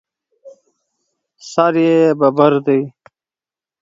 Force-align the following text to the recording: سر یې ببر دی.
سر 1.51 1.73
یې 1.85 1.97
ببر 2.19 2.53
دی. 2.65 2.81